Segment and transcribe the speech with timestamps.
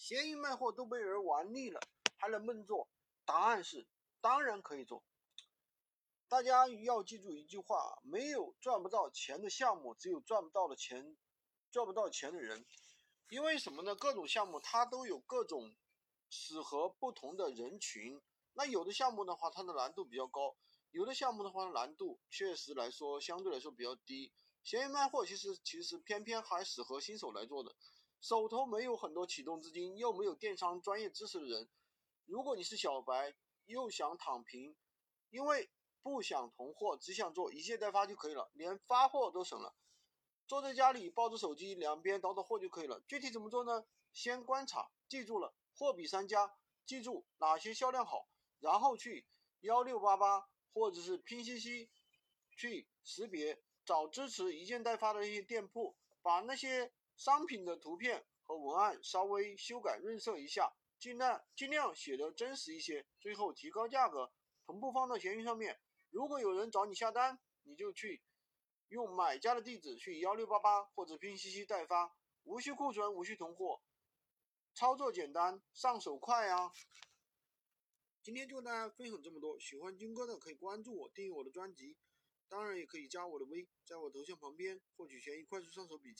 [0.00, 1.78] 闲鱼卖货都被人玩腻了，
[2.16, 2.88] 还能不能做？
[3.26, 3.86] 答案是，
[4.22, 5.04] 当然可以做。
[6.26, 11.18] 大家要记住一句话：没有赚不到钱的项目，只有赚不到的钱，
[11.70, 12.64] 赚不到钱的人。
[13.28, 13.94] 因为什么呢？
[13.94, 15.76] 各种项目它都有各种
[16.30, 18.22] 适合不同的人群。
[18.54, 20.56] 那有的项目的话，它的难度比较高；
[20.92, 24.32] 有的项目的话，难度确实来说相对来说比较低。
[24.64, 27.76] 闲鱼卖货其实其实偏偏还适合新手来做的，
[28.20, 31.68] 手头没有很多启动资金，又没有电商专业知识的人。
[32.26, 33.34] 如果你是小白，
[33.66, 34.76] 又想躺平，
[35.30, 35.70] 因为
[36.02, 39.74] 不想囤货，只想做一件代发就可以了，连发货都省了。
[40.46, 43.00] 坐在家里抱着手机，两边倒倒货就可以了。
[43.06, 43.86] 具体怎么做呢？
[44.12, 48.28] 先观察，记住了货比三家，记住哪些销量好，
[48.58, 49.26] 然后去
[49.60, 51.88] 幺六八八或者是拼夕夕
[52.56, 64.32] 去识别，找支持一件代发的一些店铺，把那些商品的图片和文案稍微修改润色一下，尽量尽量写的真实一些，最后提高价格，
[64.64, 65.78] 同步放到闲鱼上面。
[66.08, 68.22] 如果有人找你下单，你就去
[68.88, 73.82] 用买家的地址去幺六八八或者拼夕夕代发，无需库存，无需囤货，
[74.72, 76.72] 操作简单，上手快啊！
[78.22, 81.98] 今天就跟大家分享这么多，喜欢军哥的可以关注我，订阅我的专辑，
[82.48, 86.18] 当然也可以加我的微，在我头像旁边获取闲鱼快速上手笔记。